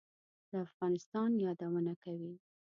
د 0.49 0.51
افغانستان 0.67 1.29
یادونه 1.45 1.93
کوي. 2.03 2.33